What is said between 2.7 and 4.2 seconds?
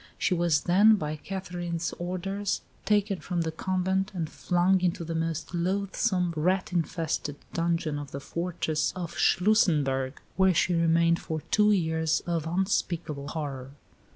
taken from the convent,